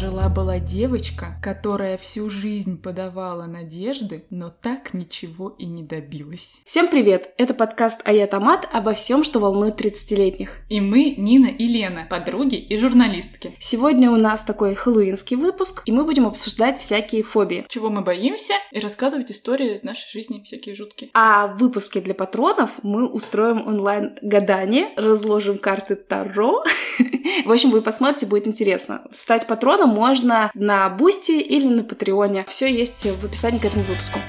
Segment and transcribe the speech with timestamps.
[0.00, 6.54] Жила-была девочка, которая всю жизнь подавала надежды, но так ничего и не добилась.
[6.64, 7.34] Всем привет!
[7.36, 10.52] Это подкаст «А я Томат» обо всем, что волнует 30-летних.
[10.70, 13.54] И мы, Нина и Лена, подруги и журналистки.
[13.60, 17.66] Сегодня у нас такой хэллоуинский выпуск, и мы будем обсуждать всякие фобии.
[17.68, 21.10] Чего мы боимся, и рассказывать истории из нашей жизни всякие жуткие.
[21.12, 26.64] А в выпуске для патронов мы устроим онлайн-гадание, разложим карты Таро.
[27.44, 29.02] В общем, вы посмотрите, будет интересно.
[29.10, 32.44] Стать патроном можно на Boosty или на Patreon е.
[32.48, 34.20] Все есть в описании к этому выпуску.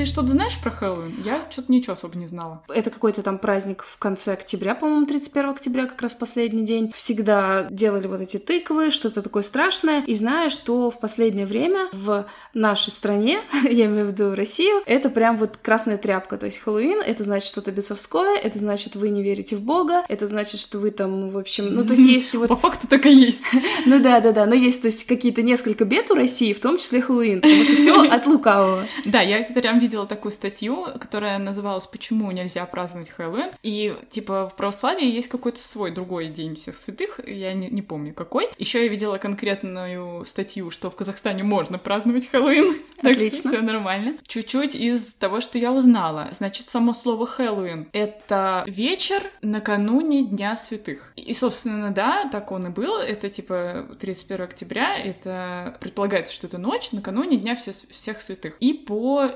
[0.00, 1.22] Ты что-то знаешь про Хэллоуин?
[1.26, 2.62] Я что-то ничего особо не знала.
[2.68, 6.90] Это какой-то там праздник в конце октября, по-моему, 31 октября, как раз последний день.
[6.96, 10.02] Всегда делали вот эти тыквы, что-то такое страшное.
[10.04, 13.40] И знаю, что в последнее время в нашей стране,
[13.70, 16.38] я имею в виду Россию, это прям вот красная тряпка.
[16.38, 20.26] То есть Хэллоуин— это значит что-то бесовское, это значит вы не верите в Бога, это
[20.26, 22.48] значит, что вы там, в общем, ну то есть есть вот...
[22.48, 23.42] По факту так и есть.
[23.84, 26.78] Ну да, да, да, но есть, то есть какие-то несколько бед у России, в том
[26.78, 28.86] числе Хэллоуин, потому что все от лукавого.
[29.04, 34.56] Да, я прям видела такую статью, которая называлась «Почему нельзя праздновать Хэллоуин?» И, типа, в
[34.56, 38.48] православии есть какой-то свой другой день всех святых, я не, не помню какой.
[38.58, 42.76] Еще я видела конкретную статью, что в Казахстане можно праздновать Хэллоуин.
[43.02, 43.50] Отлично.
[43.50, 44.14] все нормально.
[44.26, 46.28] Чуть-чуть из того, что я узнала.
[46.32, 51.12] Значит, само слово Хэллоуин— это вечер накануне Дня Святых.
[51.16, 52.98] И, собственно, да, так он и был.
[52.98, 54.96] Это, типа, 31 октября.
[54.98, 58.56] Это предполагается, что это ночь накануне Дня всех, всех Святых.
[58.60, 59.28] И по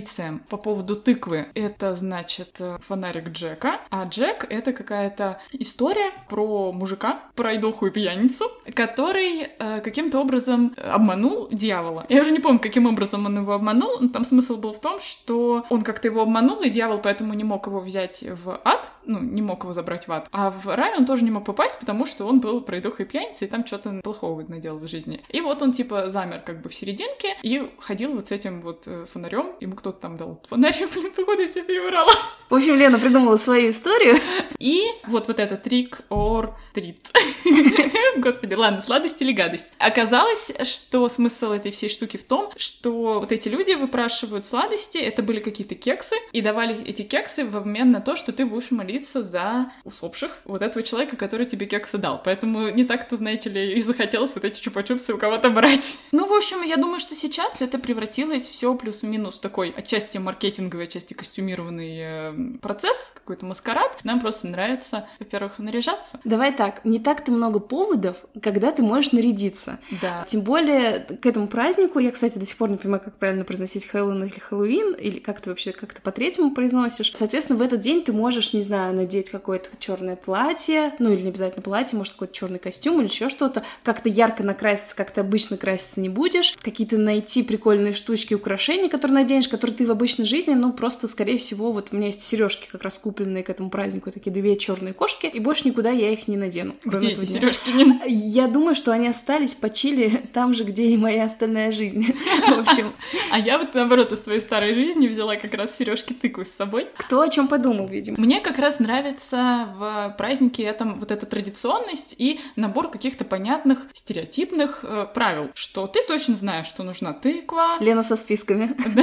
[0.00, 1.46] традициям по поводу тыквы.
[1.54, 3.80] Это, значит, э, фонарик Джека.
[3.90, 10.74] А Джек— это какая-то история про мужика, про идоху и пьяницу, который э, каким-то образом
[10.76, 12.06] обманул дьявола.
[12.08, 14.98] Я уже не помню, каким образом он его обманул, но там смысл был в том,
[14.98, 19.18] что он как-то его обманул, и дьявол поэтому не мог его взять в ад, ну,
[19.20, 20.28] не мог его забрать в ад.
[20.32, 23.04] А в рай он тоже не мог попасть, потому что он был про идоху и
[23.04, 25.22] пьяница, и там что-то плохого наделал в жизни.
[25.28, 28.84] И вот он, типа, замер как бы в серединке и ходил вот с этим вот
[28.86, 29.54] э, фонарем.
[29.60, 32.12] Ему кто-то там дал фонарь, блин, походу я себя перебрала.
[32.50, 34.16] В общем, Лена придумала свою историю.
[34.58, 36.98] И вот вот этот трик or treat.
[38.16, 39.66] Господи, ладно, сладость или гадость.
[39.78, 45.22] Оказалось, что смысл этой всей штуки в том, что вот эти люди выпрашивают сладости, это
[45.22, 49.22] были какие-то кексы, и давали эти кексы в обмен на то, что ты будешь молиться
[49.22, 52.20] за усопших вот этого человека, который тебе кексы дал.
[52.22, 55.98] Поэтому не так-то, знаете ли, и захотелось вот эти чупа-чупсы у кого-то брать.
[56.12, 61.14] Ну, в общем, я думаю, что сейчас это превратилось все плюс-минус такой отчасти маркетинговый, отчасти
[61.14, 63.98] костюмированный э, процесс, какой-то маскарад.
[64.04, 66.20] Нам просто нравится, во-первых, наряжаться.
[66.24, 69.78] Давай так, не так-то много поводов, когда ты можешь нарядиться.
[70.02, 70.24] Да.
[70.26, 73.86] Тем более к этому празднику, я, кстати, до сих пор не понимаю, как правильно произносить
[73.86, 77.12] Хэллоуин или Хэллоуин, или как ты вообще как-то по-третьему произносишь.
[77.14, 81.28] Соответственно, в этот день ты можешь, не знаю, надеть какое-то черное платье, ну или не
[81.28, 85.56] обязательно платье, может какой-то черный костюм или еще что-то, как-то ярко накраситься, как ты обычно
[85.56, 90.54] краситься не будешь, какие-то найти прикольные штучки, украшения, которые наденешь, которые ты в обычной жизни,
[90.54, 94.10] ну просто, скорее всего, вот у меня есть сережки как раз купленные к этому празднику,
[94.10, 96.74] такие две черные кошки, и больше никуда я их не надену.
[96.82, 97.70] Где эти сережки?
[98.08, 102.06] Я думаю, что они остались по Чили там же, где и моя остальная жизнь.
[102.48, 102.90] В общем.
[103.30, 106.88] А я вот наоборот из своей старой жизни взяла как раз сережки тыквы с собой.
[106.96, 108.18] Кто о чем подумал, видимо.
[108.18, 114.84] Мне как раз нравится в празднике этом вот эта традиционность и набор каких-то понятных стереотипных
[114.84, 117.76] э, правил, что ты точно знаешь, что нужна тыква.
[117.80, 118.70] Лена со списками.
[118.94, 119.02] Да,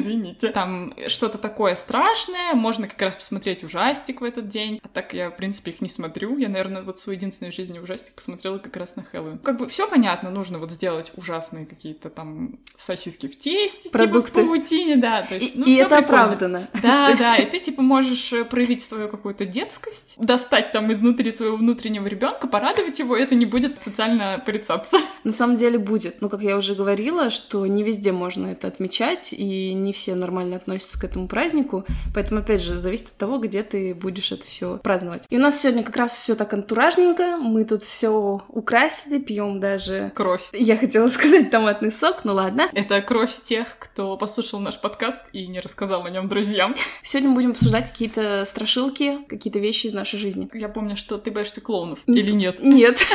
[0.00, 0.50] извините.
[0.50, 4.80] Там что-то такое страшное, можно как раз посмотреть ужастик в этот день.
[4.82, 6.36] А так я, в принципе, их не смотрю.
[6.38, 9.38] Я, наверное, вот свой единственный в жизни ужастик посмотрела как раз на Хэллоуин.
[9.38, 14.32] Как бы все понятно, нужно вот сделать ужасные какие-то там сосиски в тесте, Продукты.
[14.32, 15.22] типа в паутине, да.
[15.22, 15.98] То есть, ну, и это прикольно.
[15.98, 16.68] оправдано.
[16.82, 21.56] Да, да, и ты типа можешь э, проявить свою какую-то детскость, достать там изнутри своего
[21.56, 24.98] внутреннего ребенка, порадовать его, и это не будет социально порицаться.
[25.24, 26.20] На самом деле будет.
[26.20, 30.56] Но, как я уже говорила, что не везде можно это отмечать, и не все нормально
[30.56, 31.84] относятся к этому празднику.
[32.14, 35.24] Поэтому, опять же, зависит от того, где ты будешь это все праздновать.
[35.28, 37.36] И у нас сегодня как раз все так антуражненько.
[37.36, 40.12] Мы тут все украсили, пьем даже.
[40.14, 40.48] Кровь.
[40.52, 42.68] Я хотела сказать томатный сок, ну ладно.
[42.72, 46.74] Это кровь тех, кто послушал наш подкаст и не рассказал о нем друзьям.
[47.02, 50.48] Сегодня мы будем обсуждать какие-то страшилки, какие-то вещи из нашей жизни.
[50.54, 52.00] Я помню, что ты боишься клоунов.
[52.06, 52.62] Или нет?
[52.62, 52.98] Нет.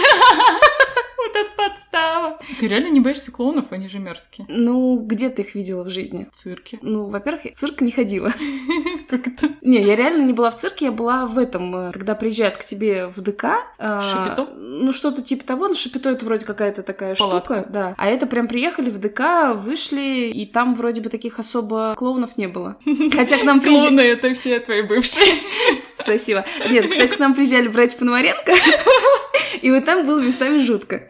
[1.34, 2.40] Вот это подстава.
[2.60, 3.72] Ты реально не боишься клоунов?
[3.72, 4.46] Они же мерзкие.
[4.50, 6.28] Ну, где ты их видела в жизни?
[6.32, 6.78] В цирке.
[6.82, 8.32] Ну, во-первых, в цирк не ходила.
[9.10, 9.50] Как это?
[9.62, 12.64] Не, я реально не была в цирке, я была в этом, э, когда приезжают к
[12.64, 13.46] тебе в ДК.
[13.80, 14.48] э, Шапито?
[14.56, 15.68] Ну, что-то типа того.
[15.68, 17.66] Ну, шапито это вроде какая-то такая штука.
[17.70, 17.96] Да.
[17.98, 22.48] А это прям приехали в ДК, вышли, и там вроде бы таких особо клоунов не
[22.48, 22.78] было.
[23.14, 23.88] Хотя к нам приезжали...
[23.88, 25.26] Клоуны— это все твои бывшие.
[25.98, 26.46] Спасибо.
[26.70, 28.54] Нет, кстати, к нам приезжали братья Пономаренко.
[29.62, 31.08] И вот там было местами жутко.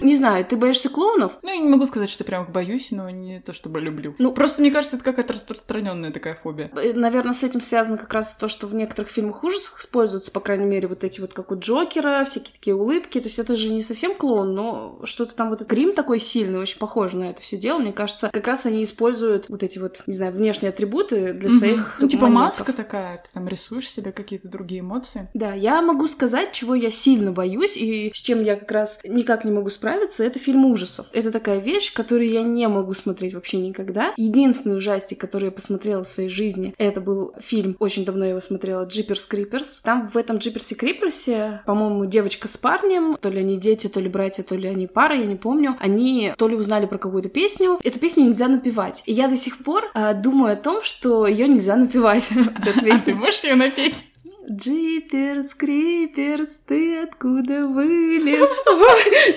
[0.00, 1.32] Не знаю, ты боишься клоунов?
[1.42, 4.14] Ну, я не могу сказать, что прям их боюсь, но не то чтобы люблю.
[4.18, 6.70] Ну, просто мне кажется, это какая-то распространенная такая фобия.
[6.76, 10.38] Э, Наверное, с этим связано как раз то, что в некоторых фильмах ужасах используются, по
[10.38, 13.18] крайней мере, вот эти вот, как у Джокера, всякие такие улыбки.
[13.18, 16.60] То есть это же не совсем клоун, но что-то там вот этот грим такой сильный,
[16.60, 17.78] очень похож на это все дело.
[17.80, 21.96] Мне кажется, как раз они используют вот эти вот, не знаю, внешние атрибуты для своих
[21.98, 22.58] Ну, типа маньяков.
[22.60, 25.28] маска такая, ты там рисуешь себе какие-то другие эмоции.
[25.34, 29.44] Да, я могу сказать, чего я сильно боюсь и с чем я как раз никак
[29.44, 31.06] не могу справиться, это фильм ужасов.
[31.12, 34.12] Это такая вещь, которую я не могу смотреть вообще никогда.
[34.16, 38.40] Единственный ужастик, который я посмотрела в своей жизни, это был фильм, очень давно я его
[38.40, 39.80] смотрела, Джиперс Криперс.
[39.80, 44.08] Там в этом Джиперсе Криперсе, по-моему, девочка с парнем, то ли они дети, то ли
[44.08, 47.78] братья, то ли они пара, я не помню, они то ли узнали про какую-то песню,
[47.82, 49.02] эту песню нельзя напевать.
[49.06, 52.30] И я до сих пор а, думаю о том, что ее нельзя напевать.
[52.32, 54.04] А ты можешь ее напеть?
[54.50, 58.48] Джиперс, Криперс, ты откуда вылез?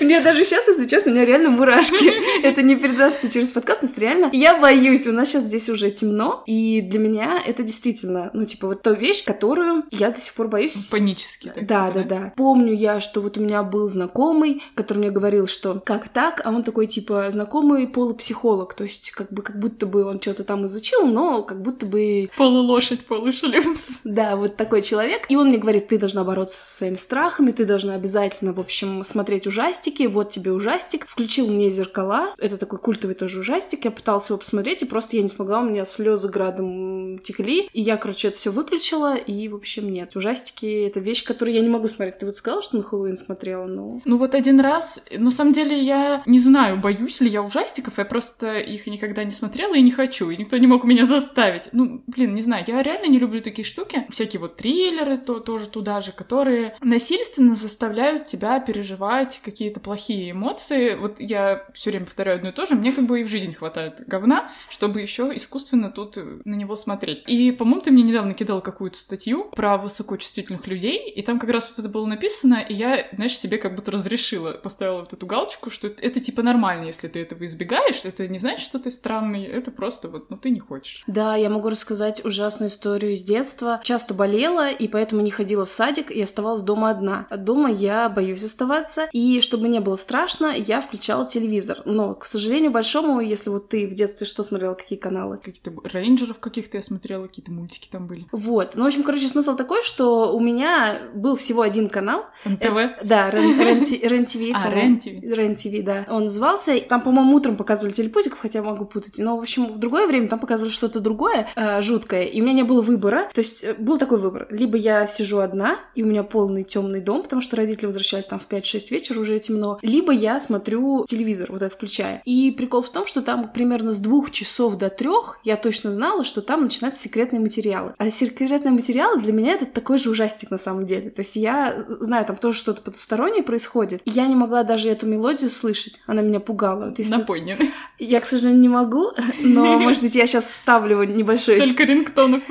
[0.00, 2.42] Мне даже сейчас, если честно, у меня реально мурашки.
[2.42, 5.06] Это не передастся через подкаст, но реально я боюсь.
[5.06, 8.92] У нас сейчас здесь уже темно, и для меня это действительно, ну, типа, вот та
[8.92, 10.88] вещь, которую я до сих пор боюсь.
[10.88, 11.48] Панически.
[11.48, 12.32] так, Да, типа, да, да.
[12.34, 16.50] Помню я, что вот у меня был знакомый, который мне говорил, что как так, а
[16.50, 20.64] он такой, типа, знакомый полупсихолог, то есть как бы как будто бы он что-то там
[20.66, 24.00] изучил, но как будто бы Полулошадь, полушлюз.
[24.04, 25.01] да, вот такой человек.
[25.28, 29.04] И он мне говорит, ты должна бороться со своими страхами, ты должна обязательно, в общем,
[29.04, 31.06] смотреть ужастики, вот тебе ужастик.
[31.08, 35.22] Включил мне зеркала, это такой культовый тоже ужастик, я пыталась его посмотреть, и просто я
[35.22, 39.54] не смогла, у меня слезы градом текли, и я, короче, это все выключила, и, в
[39.54, 40.14] общем, нет.
[40.16, 42.18] Ужастики— это вещь, которую я не могу смотреть.
[42.18, 44.00] Ты вот сказала, что на Хэллоуин смотрела, но...
[44.04, 48.04] Ну вот один раз, на самом деле я не знаю, боюсь ли я ужастиков, я
[48.04, 51.68] просто их никогда не смотрела и не хочу, и никто не мог меня заставить.
[51.72, 54.91] Ну, блин, не знаю, я реально не люблю такие штуки, всякие вот триллеры
[55.24, 60.94] то, тоже туда же, которые насильственно заставляют тебя переживать какие-то плохие эмоции.
[60.94, 63.52] Вот я все время повторяю одно и то же, мне как бы и в жизни
[63.52, 67.22] хватает говна, чтобы еще искусственно тут на него смотреть.
[67.26, 71.70] И, по-моему, ты мне недавно кидал какую-то статью про высокочувствительных людей, и там как раз
[71.70, 75.70] вот это было написано, и я, знаешь, себе как будто разрешила, поставила вот эту галочку,
[75.70, 79.44] что это, это типа нормально, если ты этого избегаешь, это не значит, что ты странный,
[79.44, 81.04] это просто вот, ну ты не хочешь.
[81.06, 83.80] Да, я могу рассказать ужасную историю из детства.
[83.82, 87.26] Часто болела, и поэтому не ходила в садик и оставалась дома одна.
[87.36, 91.82] Дома я боюсь оставаться, и чтобы не было страшно, я включала телевизор.
[91.84, 95.38] Но, к сожалению большому, если вот ты в детстве что смотрела, какие каналы?
[95.38, 98.26] Какие-то рейнджеров каких-то я смотрела, какие-то мультики там были.
[98.32, 98.72] Вот.
[98.74, 102.24] Ну, в общем, короче, смысл такой, что у меня был всего один канал.
[102.44, 102.64] НТВ?
[102.76, 104.36] Э, да, Рен- Рен Ти- Рен ТВ.
[104.54, 104.76] А, по-моему.
[104.80, 105.06] Рен ТВ.
[105.22, 106.06] Рен ТВ, да.
[106.08, 106.78] Он назывался.
[106.80, 109.18] Там, по-моему, утром показывали телепузиков, хотя могу путать.
[109.18, 112.24] Но, в общем, в другое время там показывали что-то другое, э, жуткое.
[112.24, 113.28] И у меня не было выбора.
[113.34, 114.46] То есть э, был такой выбор.
[114.62, 118.38] Либо я сижу одна, и у меня полный темный дом, потому что родители возвращались там
[118.38, 119.80] в 5-6 вечера, уже темно.
[119.82, 122.22] Либо я смотрю телевизор, вот это включая.
[122.24, 126.22] И прикол в том, что там примерно с двух часов до трех я точно знала,
[126.22, 127.94] что там начинаются секретные материалы.
[127.98, 131.10] А секретные материалы для меня это такой же ужастик на самом деле.
[131.10, 134.02] То есть я знаю, там тоже что-то потустороннее происходит.
[134.04, 136.00] И я не могла даже эту мелодию слышать.
[136.06, 136.92] Она меня пугала.
[136.92, 137.58] То есть Напойнен.
[137.98, 139.10] я, к сожалению, не могу,
[139.40, 141.58] но, может быть, я сейчас вставлю небольшой...
[141.58, 142.42] Только рингтонов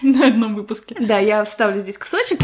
[0.00, 0.96] на одном выпуске.
[0.98, 2.38] Да, я вставлю здесь кусочек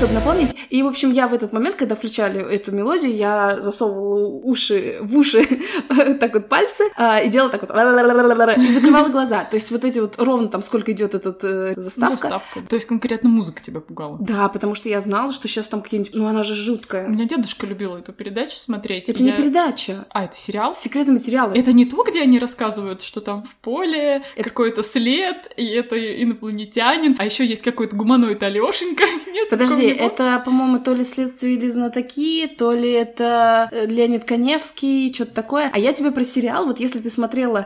[0.00, 0.56] чтобы напомнить.
[0.70, 5.14] И, в общем, я в этот момент, когда включали эту мелодию, я засовывала уши в
[5.18, 5.46] уши
[6.20, 9.44] так вот пальцы а, и делала так вот и закрывала глаза.
[9.44, 12.16] То есть вот эти вот ровно там сколько идет этот э, заставка.
[12.16, 12.60] Заставка.
[12.66, 14.16] То есть конкретно музыка тебя пугала.
[14.20, 16.14] Да, потому что я знала, что сейчас там какие-нибудь...
[16.14, 17.06] Ну, она же У жуткая.
[17.06, 19.10] меня дедушка любил эту передачу смотреть.
[19.10, 20.06] Это не передача.
[20.08, 20.74] А, это сериал?
[20.74, 21.58] Секретные материалы.
[21.58, 25.98] Это не то, где они рассказывают, что там в поле Это- какой-то след, и это
[26.22, 29.04] инопланетянин, а еще есть какой-то гуманоид Алешенька.
[29.30, 30.34] Нет, Подожди, такого не было?
[30.34, 35.70] это, по-моему, то ли «Следствие или знатоки», то ли это э, Леонид Коневский, что-то такое.
[35.72, 37.64] А я тебе про сериал, вот если ты смотрела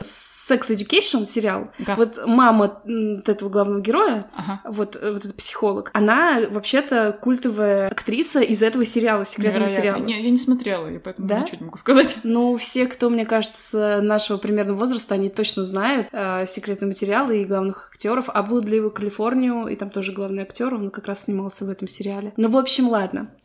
[0.50, 1.96] Sex Education сериал, Да.
[1.96, 2.82] вот мама
[3.26, 4.60] этого главного героя, Ага.
[4.64, 9.82] вот, э, вот этот психолог, она вообще-то культовая актриса из этого сериала, секретного Невероятно.
[9.82, 10.02] сериала.
[10.04, 11.40] Не, я не смотрела, и поэтому Да?
[11.40, 12.16] ничего не могу сказать.
[12.24, 17.44] Ну, все, кто, мне кажется, нашего примерно возраста, они точно знают э, секретные материалы и
[17.44, 18.28] главных актеров.
[18.28, 22.32] А Блудливую Калифорнию, и там тоже главный актер, он как раз снимался в этом сериале.
[22.36, 23.28] Ну, в общем, ладно.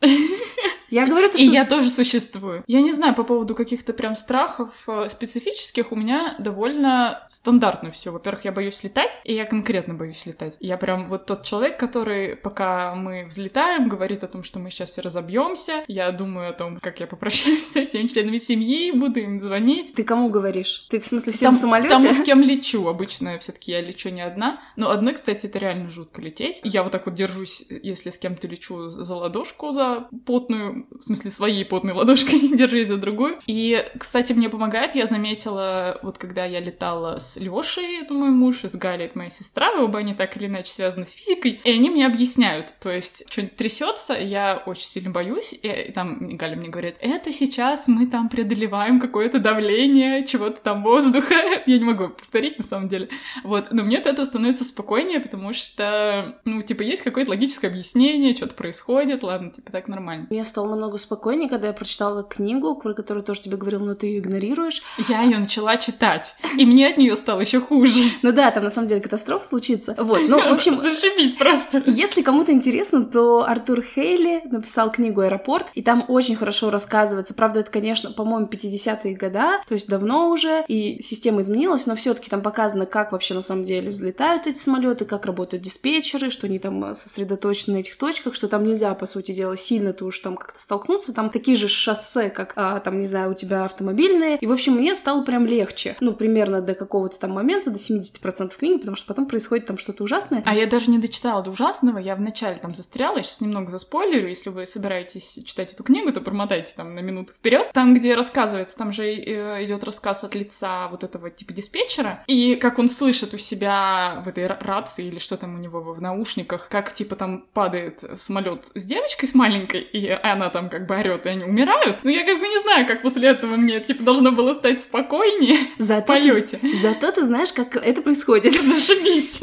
[0.90, 1.54] Я говорю, то, И что...
[1.54, 2.64] я тоже существую.
[2.66, 5.92] Я не знаю по поводу каких-то прям страхов э, специфических.
[5.92, 8.10] У меня довольно стандартно все.
[8.10, 10.56] Во-первых, я боюсь летать, и я конкретно боюсь летать.
[10.60, 14.90] Я прям вот тот человек, который, пока мы взлетаем, говорит о том, что мы сейчас
[14.90, 15.84] все разобьемся.
[15.88, 19.94] Я думаю о том, как я попрощаюсь со всеми членами семьи, буду им звонить.
[19.94, 20.86] Ты кому говоришь?
[20.90, 21.88] Ты в смысле всем Там- в самолете?
[21.90, 22.86] Тому, с кем лечу.
[22.88, 24.60] Обычно все-таки я лечу не одна.
[24.76, 26.60] Но одной, кстати, это реально жутко лететь.
[26.64, 31.30] Я вот так вот держусь, если с кем-то лечу за ладошку, за потную, в смысле
[31.30, 33.38] своей потной ладошкой, держусь за другую.
[33.46, 38.64] И, кстати, мне помогает, я заметила, вот когда я летала с Лешей, это мой муж,
[38.64, 41.70] и с Галей, это моя сестра, оба они так или иначе связаны с физикой, и
[41.70, 46.68] они мне объясняют, то есть что-нибудь трясется, я очень сильно боюсь, и там Галя мне
[46.68, 51.34] говорит, это сейчас мы там преодолеваем какое-то давление, чего-то там воздуха,
[51.66, 53.08] я не могу повторить на самом деле,
[53.44, 58.34] вот, но мне от этого становится спокойнее, потому что, ну, типа, есть какое-то логическое объяснение,
[58.36, 60.26] что-то происходит, ладно, типа, так нормально.
[60.30, 64.06] Мне стало намного спокойнее, когда я прочитала книгу, про которую тоже тебе говорила, но ты
[64.06, 64.82] ее игнорируешь.
[65.08, 68.10] Я ее начала читать, и мне от нее стало еще хуже.
[68.22, 69.94] Ну да, там на самом деле катастрофа случится.
[69.98, 71.82] Вот, ну, в общем, Зашибись просто.
[71.86, 77.34] Если кому-то интересно, то Артур Хейли написал книгу «Аэропорт», и там очень хорошо рассказывается.
[77.34, 82.14] Правда, это, конечно, по-моему, 50-е года, то есть давно уже, и система изменилась, но все
[82.14, 86.46] таки там показано, как вообще на самом деле взлетают эти самолеты, как работают диспетчеры, что
[86.46, 90.36] они там сосредоточены на этих точках, что там нельзя, по сути дела, сильно-то уж там
[90.36, 91.14] как-то столкнуться.
[91.14, 94.38] Там такие же шоссе, как, а, там, не знаю, у тебя автомобильные.
[94.38, 95.96] И, в общем, мне стало прям легче.
[96.00, 100.04] Ну, примерно до какого-то там момента, до 70% книги, потому что потом происходит там что-то
[100.04, 100.42] ужасное.
[100.44, 104.28] А я даже не дочитала до ужасного, я вначале там застряла, я сейчас немного заспойлерю,
[104.28, 107.70] если вы собираетесь читать эту книгу, то промотайте там на минуту вперед.
[107.72, 112.56] Там, где рассказывается, там же э, идет рассказ от лица вот этого типа диспетчера, и
[112.56, 116.00] как он слышит у себя в этой ра- рации или что там у него в
[116.00, 120.96] наушниках, как типа там падает самолет с девочкой с маленькой, и она там как бы
[120.96, 121.98] орет, и они умирают.
[122.02, 125.58] Ну я как бы не знаю, как после этого мне типа должно было стать спокойнее
[125.78, 126.60] в Зато ты, полете.
[126.82, 128.54] зато ты знаешь, как это происходит.
[128.62, 129.40] Зашибись.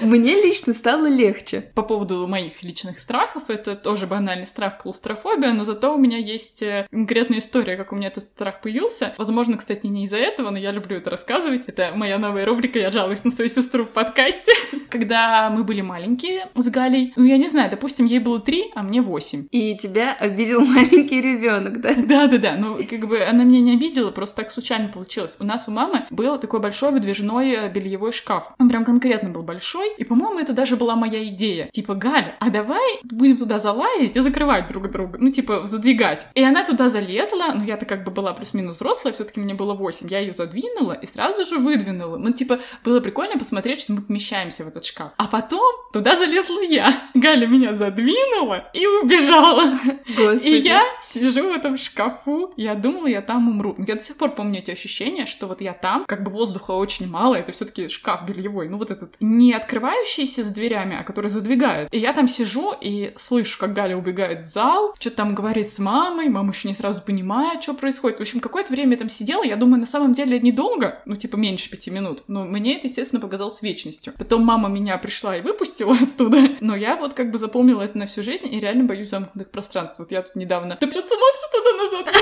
[0.00, 1.70] Мне лично стало легче.
[1.74, 6.62] По поводу моих личных страхов, это тоже банальный страх клаустрофобия, но зато у меня есть
[6.62, 9.14] э, конкретная история, как у меня этот страх появился.
[9.18, 11.64] Возможно, кстати, не из-за этого, но я люблю это рассказывать.
[11.66, 14.52] Это моя новая рубрика «Я жалуюсь на свою сестру в подкасте».
[14.90, 18.82] Когда мы были маленькие с Галей, ну, я не знаю, допустим, ей было три, а
[18.82, 19.46] мне восемь.
[19.50, 21.94] И тебя обидел маленький ребенок, да?
[21.94, 25.36] Да-да-да, ну, как бы она меня не обидела, просто так случайно получилось.
[25.40, 28.52] У нас у мамы был такой большой выдвижной э, бельевой шкаф.
[28.58, 31.68] Он прям конкретно был большой, и, по-моему, это даже была моя идея.
[31.72, 36.26] Типа, Галя, а давай будем туда залазить и закрывать друг друга, ну, типа, задвигать.
[36.34, 39.74] И она туда залезла, ну, я-то как бы была плюс-минус взрослая, все таки мне было
[39.74, 40.08] 8.
[40.08, 42.16] Я ее задвинула и сразу же выдвинула.
[42.16, 45.12] Ну, типа, было прикольно посмотреть, что мы помещаемся в этот шкаф.
[45.16, 46.94] А потом туда залезла я.
[47.14, 49.72] Галя меня задвинула и убежала.
[50.16, 50.48] Господи.
[50.48, 53.74] И я сижу в этом шкафу, я думала, я там умру.
[53.78, 57.08] Я до сих пор помню эти ощущения, что вот я там, как бы воздуха очень
[57.08, 61.28] мало, это все таки шкаф бельевой, ну вот этот не открывающийся с дверями, а который
[61.28, 61.88] задвигает.
[61.92, 65.78] И я там сижу и слышу, как Галя убегает в зал, что-то там говорит с
[65.78, 68.18] мамой, мама еще не сразу понимает, что происходит.
[68.18, 71.36] В общем, какое-то время я там сидела, я думаю, на самом деле недолго, ну типа
[71.36, 74.12] меньше пяти минут, но мне это, естественно, показалось вечностью.
[74.18, 78.06] Потом мама меня пришла и выпустила оттуда, но я вот как бы запомнила это на
[78.06, 80.01] всю жизнь и реально боюсь замкнутых пространств.
[80.02, 80.74] Вот я тут недавно...
[80.74, 82.12] Ты придется смотришь туда-назад,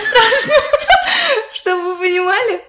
[1.54, 2.62] Чтобы вы понимали,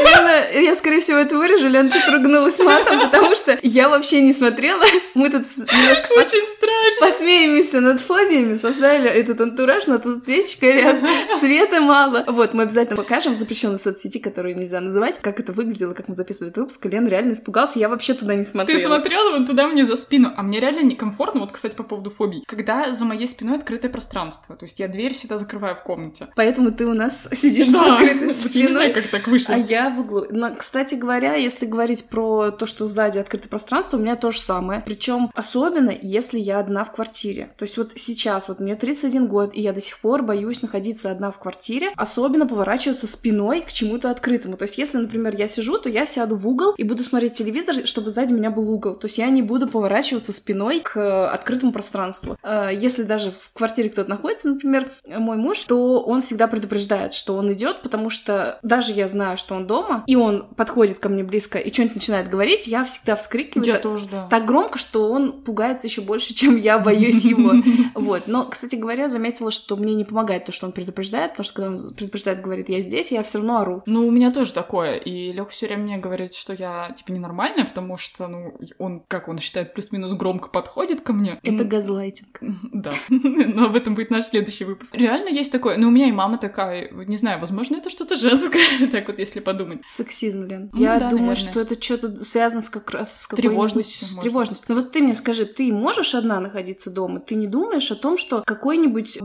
[0.00, 4.32] Лена, я, скорее всего, это вырежу, Лена тут ругнулась матом, потому что я вообще не
[4.32, 4.84] смотрела.
[5.14, 7.00] Мы тут немножко пос- страшно.
[7.00, 12.24] посмеемся над фобиями, создали этот антураж, но тут свечка рядом, света мало.
[12.26, 16.14] Вот, мы обязательно покажем в запрещенной соцсети, которую нельзя называть, как это выглядело, как мы
[16.14, 16.84] записывали этот выпуск.
[16.84, 18.80] И Лена реально испугался, я вообще туда не смотрела.
[18.80, 22.10] Ты смотрела вон туда мне за спину, а мне реально некомфортно, вот, кстати, по поводу
[22.10, 26.28] фобий, когда за моей спиной открытое пространство, то есть я дверь всегда закрываю в комнате.
[26.36, 28.92] Поэтому ты у нас сидишь с Да, открытой вот я не знаю, спиной.
[28.92, 29.54] как так вышло.
[29.54, 30.24] А я в углу.
[30.30, 34.40] Но, кстати говоря, если говорить про то, что сзади открытое пространство, у меня то же
[34.40, 34.82] самое.
[34.84, 37.50] Причем особенно, если я одна в квартире.
[37.56, 41.10] То есть вот сейчас, вот мне 31 год, и я до сих пор боюсь находиться
[41.10, 44.56] одна в квартире, особенно поворачиваться спиной к чему-то открытому.
[44.56, 47.86] То есть если, например, я сижу, то я сяду в угол и буду смотреть телевизор,
[47.86, 48.94] чтобы сзади меня был угол.
[48.94, 52.36] То есть я не буду поворачиваться спиной к открытому пространству.
[52.42, 57.14] Э, Если даже в квартире кто-то находится, например, э, мой муж, то он всегда предупреждает,
[57.14, 61.08] что он идет, потому что даже я знаю, что он дома, и он подходит ко
[61.08, 63.66] мне близко и что-нибудь начинает говорить, я всегда вскрикиваю.
[63.66, 64.28] Я так- тоже, да.
[64.28, 67.52] так громко, что он пугается еще больше, чем я боюсь его.
[67.94, 68.24] Вот.
[68.26, 71.70] Но, кстати говоря, заметила, что мне не помогает то, что он предупреждает, потому что когда
[71.70, 73.82] он предупреждает, говорит, я здесь, я все равно ору.
[73.86, 74.96] Ну, у меня тоже такое.
[74.96, 79.28] И Леха все время мне говорит, что я, типа, ненормальная, потому что, ну, он, как
[79.28, 81.38] он считает, плюс-минус громко подходит ко мне.
[81.42, 82.40] Это газлайтинг.
[82.72, 82.92] Да.
[83.08, 84.94] Но об этом будет наш следующий выпуск.
[84.94, 85.76] Реально есть такое.
[85.76, 89.40] Но у меня и мама такая, не знаю, возможно, это что-то женское, так вот, если
[89.40, 89.80] подумать.
[89.88, 90.70] Сексизм, Лен.
[90.72, 91.50] Ну Я да, думаю, наверное.
[91.50, 94.64] что это что-то связано с как раз с Тревожностью, какой-нибудь- с тревожностью.
[94.68, 97.20] Ну вот ты мне скажи, ты можешь одна находиться дома?
[97.20, 99.18] Ты не думаешь о том, что какой-нибудь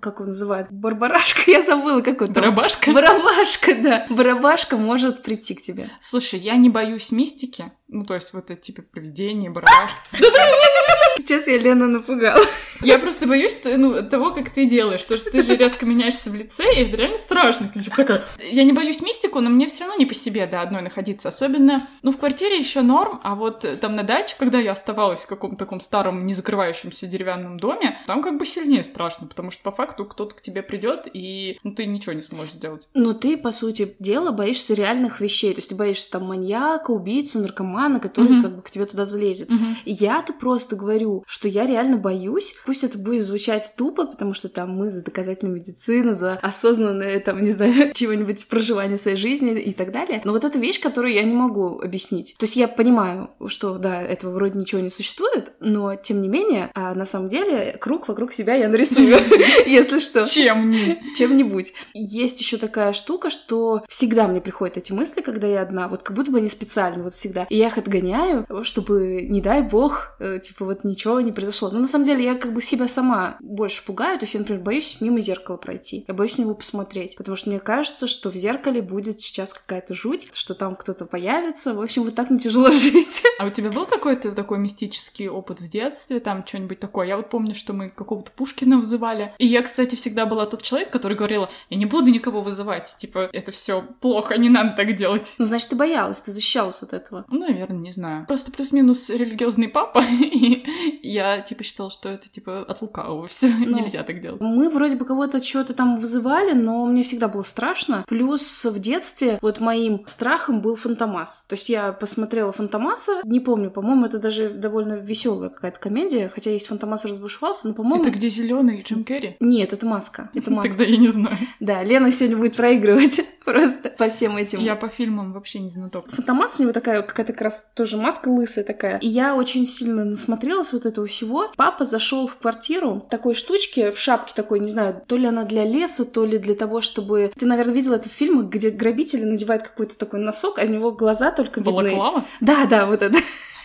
[0.00, 2.32] как он называет, барбарашка, я забыла, как он.
[2.32, 2.92] Барабашка.
[2.92, 4.06] Барабашка, да.
[4.10, 5.90] Барабашка может прийти к тебе.
[6.00, 7.72] Слушай, я не боюсь мистики.
[7.88, 9.96] Ну, то есть вот это типа привидение, барабашки.
[11.18, 12.42] Сейчас я Лену напугала.
[12.82, 15.04] Я просто боюсь ну, того, как ты делаешь.
[15.04, 17.70] То, что ты же резко меняешься в лице, и это реально страшно.
[17.72, 18.24] Ты типа такая...
[18.50, 21.28] Я не боюсь мистику, но мне все равно не по себе, да, одной находиться.
[21.28, 25.20] Особенно, ну, в квартире еще норм, а вот э, там на даче, когда я оставалась
[25.20, 29.62] в каком-то таком старом, не закрывающемся деревянном доме, там как бы сильнее страшно, потому что
[29.62, 32.88] по факту кто-то к тебе придет, и ну, ты ничего не сможешь сделать.
[32.94, 35.52] Но ты, по сути дела, боишься реальных вещей.
[35.52, 38.42] То есть ты боишься там маньяка, убийцу, наркомана, который Мгм.
[38.42, 39.48] как бы к тебе туда залезет.
[39.84, 42.54] Я-то просто говорю, что я реально боюсь.
[42.68, 47.40] Пусть это будет звучать тупо, потому что там мы за доказательную медицину, за осознанное, там,
[47.40, 50.20] не знаю, чего-нибудь проживание своей жизни и так далее.
[50.22, 52.36] Но вот эта вещь, которую я не могу объяснить.
[52.38, 56.70] То есть я понимаю, что, да, этого вроде ничего не существует, но, тем не менее,
[56.74, 59.16] а на самом деле, круг вокруг себя я нарисую,
[59.66, 61.00] если что Чем не?
[61.16, 61.72] чем-нибудь.
[61.94, 66.14] Есть еще такая штука, что всегда мне приходят эти мысли, когда я одна, вот как
[66.14, 67.46] будто бы они специально, вот всегда.
[67.48, 71.70] И я их отгоняю, чтобы, не дай бог, э, типа вот ничего не произошло.
[71.70, 74.18] Но на самом деле я как бы себя сама больше пугаю.
[74.18, 76.04] То есть я, например, боюсь мимо зеркала пройти.
[76.08, 77.16] Я боюсь на него посмотреть.
[77.16, 81.74] Потому что мне кажется, что в зеркале будет сейчас какая-то жуть, что там кто-то появится.
[81.74, 83.22] В общем, вот так мне тяжело жить.
[83.38, 87.06] А у тебя был какой-то такой мистический опыт в детстве, там что-нибудь такое?
[87.06, 89.34] Я вот помню, что мы какого-то Пушкина вызывали.
[89.38, 93.30] И я, кстати, всегда была тот человек, который говорила, я не буду никого вызывать, типа,
[93.32, 95.34] это все плохо, не надо так делать.
[95.38, 97.24] Ну, значит, ты боялась, ты защищалась от этого.
[97.28, 98.26] Ну, наверное, не знаю.
[98.26, 100.64] Просто плюс-минус религиозный папа, и
[101.02, 104.40] я, типа, считала, что это, типа, от лукавого все Ну, нельзя так делать.
[104.40, 108.04] Мы вроде бы кого-то что-то там вызывали, но мне всегда было страшно.
[108.08, 111.46] Плюс в детстве вот моим страхом был Фантомас.
[111.48, 116.50] То есть я посмотрела Фантомаса, не помню, по-моему, это даже довольно веселая какая-то комедия, хотя
[116.50, 118.04] есть Фантомас разбушевался, но, по-моему...
[118.04, 119.36] Это где зеленый Джим Керри?
[119.40, 120.30] Нет, это маска.
[120.34, 120.70] Это маска.
[120.70, 121.36] Тогда я не знаю.
[121.60, 124.60] Да, Лена сегодня будет проигрывать просто по всем этим.
[124.60, 126.06] Я по фильмам вообще не знаток.
[126.10, 128.98] Фантомас у него такая какая-то как раз тоже маска лысая такая.
[128.98, 131.50] И я очень сильно насмотрелась вот этого всего.
[131.56, 135.64] Папа зашел в квартиру такой штучки, в шапке такой, не знаю, то ли она для
[135.64, 137.32] леса, то ли для того, чтобы...
[137.38, 140.92] Ты, наверное, видела это в фильмах, где грабители надевают какой-то такой носок, а у него
[140.92, 141.72] глаза только видны.
[141.72, 142.24] Балаклава?
[142.40, 143.18] Да, да, вот это.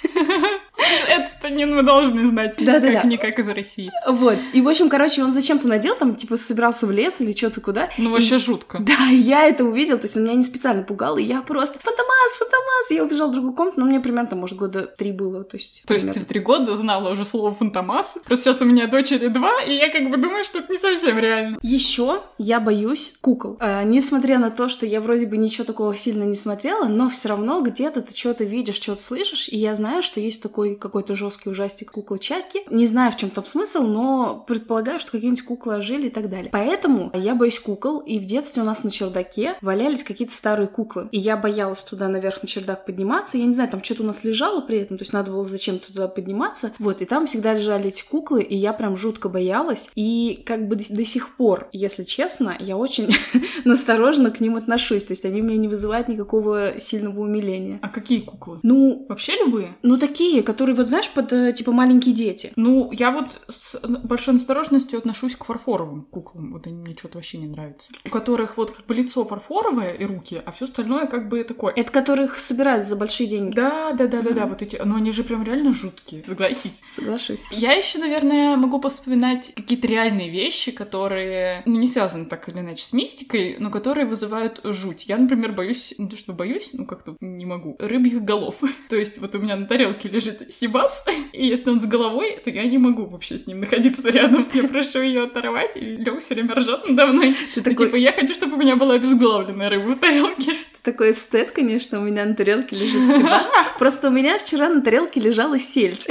[1.07, 2.55] Это не мы должны знать.
[2.57, 3.01] Да-да-да.
[3.01, 3.91] Как-никак из России.
[4.07, 4.37] Вот.
[4.53, 7.89] И, в общем, короче, он зачем-то надел, там, типа, собирался в лес или что-то куда.
[7.97, 8.83] Ну, вообще жутко.
[8.93, 11.79] Да, и я это увидела, то есть он меня не специально пугал, и я просто
[11.79, 15.43] «Фантомас, Фантомас!» Я убежала в другую комнату, но мне примерно, там, может, года три было,
[15.43, 15.83] то есть...
[15.87, 18.15] То есть ты в три года знала уже слово фантомас.
[18.25, 21.17] Просто сейчас у меня дочери два, и я как бы думаю, что это не совсем
[21.17, 21.57] реально.
[21.61, 23.57] Еще я боюсь кукол.
[23.59, 27.29] А, несмотря на то, что я вроде бы ничего такого сильно не смотрела, но все
[27.29, 31.32] равно где-то ты что-то видишь, что-то слышишь, и я знаю, что есть такой какой-то жесткий
[31.47, 32.61] ужастик кукла Чаки.
[32.69, 36.49] Не знаю, в чем там смысл, но предполагаю, что какие-нибудь куклы ожили и так далее.
[36.51, 41.07] Поэтому я боюсь кукол, и в детстве у нас на чердаке валялись какие-то старые куклы.
[41.11, 43.37] И я боялась туда наверх на чердак подниматься.
[43.37, 45.87] Я не знаю, там что-то у нас лежало при этом, то есть надо было зачем-то
[45.87, 46.73] туда подниматься.
[46.79, 49.89] Вот, и там всегда лежали эти куклы, и я прям жутко боялась.
[49.95, 53.09] И как бы до, до сих пор, если честно, я очень
[53.65, 55.03] настороженно к ним отношусь.
[55.03, 57.79] То есть они у меня не вызывают никакого сильного умиления.
[57.81, 58.59] А какие куклы?
[58.63, 59.77] Ну, Вообще любые?
[59.83, 62.51] ну такие, которые, вот знаешь, под э, типа маленькие дети.
[62.55, 66.53] Ну, я вот с большой настороженностью отношусь к фарфоровым куклам.
[66.53, 67.93] Вот они мне что-то вообще не нравятся.
[68.05, 71.73] У которых вот как бы лицо фарфоровое и руки, а все остальное как бы такое.
[71.75, 73.55] Это которых собирают за большие деньги.
[73.55, 74.77] Да, да, да, да, да, вот эти.
[74.83, 76.81] Но они же прям реально жуткие, согласись.
[76.89, 77.43] Соглашусь.
[77.51, 82.83] Я еще, наверное, могу поспоминать какие-то реальные вещи, которые ну, не связаны так или иначе
[82.83, 85.05] с мистикой, но которые вызывают жуть.
[85.07, 88.55] Я, например, боюсь, не то что боюсь, ну как-то не могу, рыбьих голов.
[88.89, 91.03] то есть вот у меня на тарелке лежит сибас,
[91.33, 94.47] и если он с головой, то я не могу вообще с ним находиться рядом.
[94.53, 97.35] Я прошу ее оторвать, и Лёв все время ржет надо мной.
[97.53, 100.51] Ты Ну, такой, типа, я хочу, чтобы у меня была обезглавленная рыба в тарелке.
[100.53, 103.49] ты такой эстет, конечно, у меня на тарелке лежит сибас.
[103.79, 106.07] Просто у меня вчера на тарелке лежала сельдь.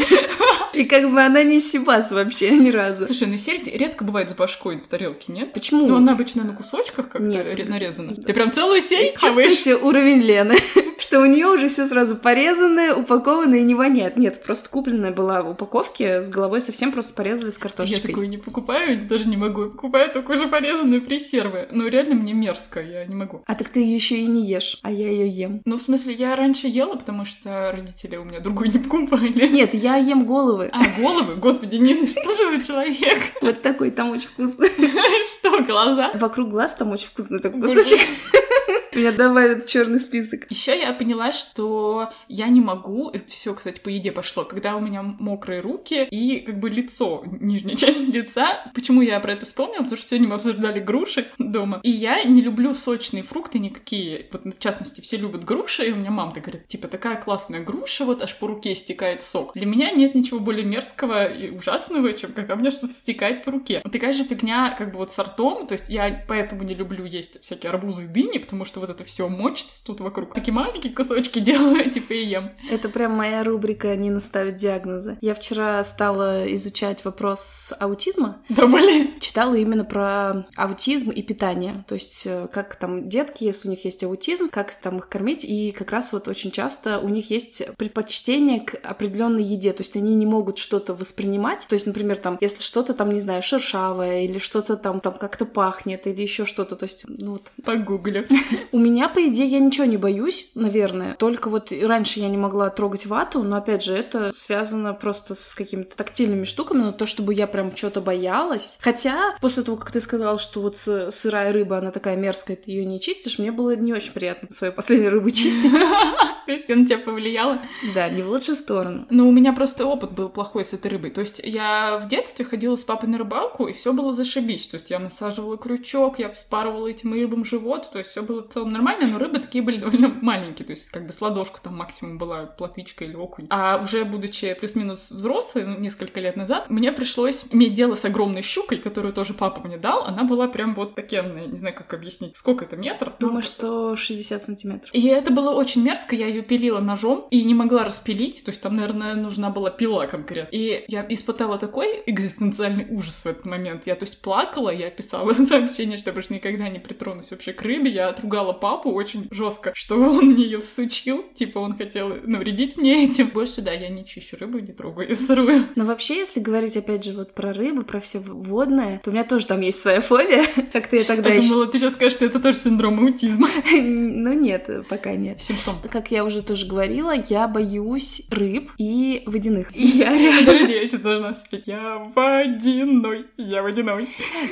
[0.74, 3.04] И как бы она не сибас вообще ни разу.
[3.04, 5.52] Слушай, ну сельдь редко бывает с башкой в тарелке, нет?
[5.52, 5.86] Почему?
[5.86, 8.14] Ну, она обычно на кусочках как-то нарезана.
[8.14, 9.18] Ты прям целую сельдь?
[9.18, 10.56] Чувствуете уровень Лены?
[11.02, 14.16] Что у нее уже все сразу порезанное, упакованное и не воняет.
[14.16, 18.10] Нет, просто купленная была в упаковке с головой совсем просто порезали с Я картошечкой.
[18.10, 19.70] такую не покупаю, даже не могу.
[19.70, 21.66] Покупаю только уже порезанные пресервы.
[21.72, 23.42] Ну, реально мне мерзко, я не могу.
[23.48, 25.62] А так ты ее еще и не ешь, а я ее ем.
[25.64, 29.48] Ну, в смысле, я раньше ела, потому что родители у меня другую не покупали.
[29.48, 30.70] Нет, я ем головы.
[30.72, 31.34] А, головы?
[31.34, 33.18] Господи, не, что же за человек?
[33.40, 34.68] Вот такой там очень вкусный.
[35.40, 36.12] Что, глаза?
[36.14, 37.98] Вокруг глаз там очень вкусный такой кусочек.
[38.94, 40.50] Меня добавят в черный список.
[40.50, 44.80] Еще я поняла, что я не могу, это все, кстати, по еде пошло, когда у
[44.80, 48.70] меня мокрые руки и как бы лицо, нижняя часть лица.
[48.74, 49.82] Почему я про это вспомнила?
[49.82, 51.80] Потому что сегодня мы обсуждали груши дома.
[51.82, 54.28] И я не люблю сочные фрукты никакие.
[54.32, 58.04] Вот, в частности, все любят груши, и у меня мама говорит, типа, такая классная груша,
[58.04, 59.52] вот аж по руке стекает сок.
[59.54, 63.52] Для меня нет ничего более мерзкого и ужасного, чем когда у меня что-то стекает по
[63.52, 63.82] руке.
[63.92, 67.40] Такая же фигня, как бы вот с ртом, то есть я поэтому не люблю есть
[67.42, 70.34] всякие арбузы и дыни, потому что вот это все мочится тут вокруг.
[70.34, 72.50] Такие маленькие кусочки делаю, типа и ем.
[72.70, 75.18] Это прям моя рубрика «Не наставить диагнозы».
[75.20, 78.42] Я вчера стала изучать вопрос аутизма.
[78.48, 79.14] Да, блин.
[79.20, 81.84] Читала именно про аутизм и питание.
[81.88, 85.44] То есть э, как там детки, если у них есть аутизм, как там их кормить.
[85.44, 89.72] И как раз вот очень часто у них есть предпочтение к определенной еде.
[89.72, 91.66] То есть они не могут что-то воспринимать.
[91.68, 95.44] То есть, например, там, если что-то там, не знаю, шершавое или что-то там, там как-то
[95.44, 96.76] пахнет или еще что-то.
[96.76, 97.52] То есть, ну вот.
[97.64, 98.26] Погуглю.
[98.72, 100.71] У меня, по идее, я ничего не боюсь, наверное.
[101.18, 105.54] Только вот раньше я не могла трогать вату, но, опять же, это связано просто с
[105.54, 108.78] какими-то тактильными штуками, но то, чтобы я прям что-то боялась.
[108.80, 112.84] Хотя, после того, как ты сказал, что вот сырая рыба, она такая мерзкая, ты ее
[112.84, 115.72] не чистишь, мне было не очень приятно свою последнюю рыбу чистить.
[116.46, 117.60] То есть она тебя повлияла?
[117.94, 119.06] Да, не в лучшую сторону.
[119.10, 121.10] Но у меня просто опыт был плохой с этой рыбой.
[121.10, 124.66] То есть я в детстве ходила с папой на рыбалку, и все было зашибись.
[124.66, 128.48] То есть я насаживала крючок, я вспарывала этим рыбам живот, то есть все было в
[128.48, 131.76] целом нормально, но рыбы такие были довольно маленькие, то есть как бы с ладошку там
[131.76, 133.46] максимум была плотвичка или окунь.
[133.50, 138.42] А уже будучи плюс-минус взрослой, ну, несколько лет назад, мне пришлось иметь дело с огромной
[138.42, 140.04] щукой, которую тоже папа мне дал.
[140.04, 143.14] Она была прям вот такенная, не знаю, как объяснить, сколько это метр.
[143.18, 144.90] Думаю, что 60 сантиметров.
[144.92, 148.62] И это было очень мерзко, я ее пилила ножом и не могла распилить, то есть
[148.62, 150.54] там, наверное, нужна была пила конкретно.
[150.54, 153.82] И я испытала такой экзистенциальный ужас в этот момент.
[153.86, 157.90] Я, то есть, плакала, я писала сообщение, что больше никогда не притронусь вообще к рыбе.
[157.90, 163.04] Я отругала папу очень жестко, что он мне ее всучил, типа он хотел навредить мне
[163.04, 163.28] этим.
[163.28, 165.66] Больше, да, я не чищу рыбу, не трогаю ее сырую.
[165.76, 169.24] Но вообще, если говорить, опять же, вот про рыбу, про все водное, то у меня
[169.24, 170.44] тоже там есть своя фобия.
[170.72, 173.48] Как ты тогда Я думала, ты сейчас скажешь, что это тоже синдром аутизма.
[173.72, 175.40] Ну нет, пока нет.
[175.40, 175.76] Симптом.
[175.90, 179.74] Как я уже тоже говорила, я боюсь рыб и водяных.
[179.74, 180.06] И я.
[180.44, 181.66] Подожди, я сейчас должна спеть.
[181.66, 184.08] Я водяной, я водяной.